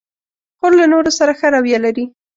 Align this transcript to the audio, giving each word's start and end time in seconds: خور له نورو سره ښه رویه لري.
خور 0.57 0.71
له 0.79 0.85
نورو 0.93 1.11
سره 1.19 1.31
ښه 1.39 1.47
رویه 1.55 1.79
لري. 1.85 2.05